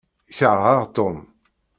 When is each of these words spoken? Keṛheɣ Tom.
Keṛheɣ 0.37 0.79
Tom. 0.95 1.17